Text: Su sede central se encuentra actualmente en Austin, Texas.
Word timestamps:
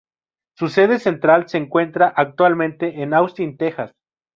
Su 0.57 0.67
sede 0.69 0.97
central 0.97 1.47
se 1.47 1.59
encuentra 1.59 2.07
actualmente 2.07 3.03
en 3.03 3.13
Austin, 3.13 3.55
Texas. 3.55 3.93